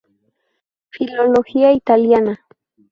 Filología 0.89 1.73
italiana 1.73 2.43